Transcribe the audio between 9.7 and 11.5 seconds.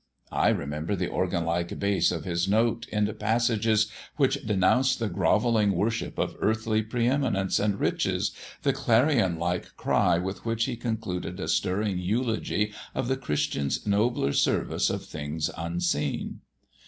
cry with which he concluded a